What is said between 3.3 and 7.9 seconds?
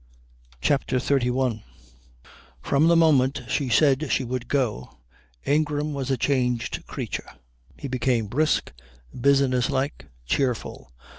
she said she would go Ingram was a changed creature. He